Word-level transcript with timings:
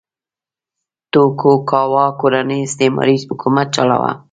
توکوګاوا 1.11 2.05
کورنۍ 2.19 2.59
استثماري 2.63 3.17
حکومت 3.29 3.67
چلاوه. 3.75 4.11